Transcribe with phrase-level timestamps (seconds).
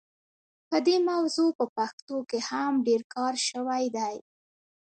[0.69, 4.15] په دې موضوع په پښتو کې هم ډېر کار شوی دی.